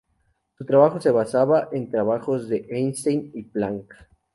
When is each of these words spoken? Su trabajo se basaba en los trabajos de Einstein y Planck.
Su 0.57 0.65
trabajo 0.65 0.99
se 0.99 1.11
basaba 1.11 1.69
en 1.71 1.81
los 1.83 1.91
trabajos 1.91 2.49
de 2.49 2.65
Einstein 2.71 3.29
y 3.35 3.43
Planck. 3.43 3.93